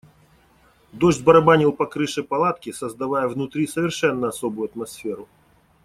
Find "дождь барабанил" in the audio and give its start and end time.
0.93-1.71